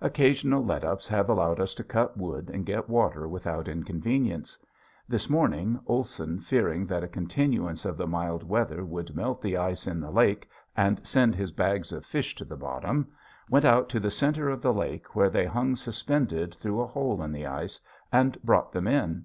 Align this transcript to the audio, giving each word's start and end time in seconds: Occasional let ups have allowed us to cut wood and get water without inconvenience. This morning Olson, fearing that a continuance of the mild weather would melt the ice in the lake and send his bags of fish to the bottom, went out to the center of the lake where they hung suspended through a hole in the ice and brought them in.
Occasional 0.00 0.64
let 0.64 0.84
ups 0.84 1.08
have 1.08 1.28
allowed 1.28 1.58
us 1.58 1.74
to 1.74 1.82
cut 1.82 2.16
wood 2.16 2.50
and 2.54 2.64
get 2.64 2.88
water 2.88 3.26
without 3.26 3.66
inconvenience. 3.66 4.56
This 5.08 5.28
morning 5.28 5.80
Olson, 5.86 6.38
fearing 6.38 6.86
that 6.86 7.02
a 7.02 7.08
continuance 7.08 7.84
of 7.84 7.96
the 7.96 8.06
mild 8.06 8.44
weather 8.48 8.84
would 8.84 9.16
melt 9.16 9.42
the 9.42 9.56
ice 9.56 9.88
in 9.88 9.98
the 9.98 10.12
lake 10.12 10.48
and 10.76 11.04
send 11.04 11.34
his 11.34 11.50
bags 11.50 11.92
of 11.92 12.06
fish 12.06 12.36
to 12.36 12.44
the 12.44 12.54
bottom, 12.56 13.08
went 13.50 13.64
out 13.64 13.88
to 13.88 13.98
the 13.98 14.08
center 14.08 14.48
of 14.48 14.62
the 14.62 14.72
lake 14.72 15.16
where 15.16 15.30
they 15.30 15.46
hung 15.46 15.74
suspended 15.74 16.54
through 16.60 16.80
a 16.80 16.86
hole 16.86 17.20
in 17.20 17.32
the 17.32 17.46
ice 17.46 17.80
and 18.12 18.40
brought 18.44 18.70
them 18.70 18.86
in. 18.86 19.24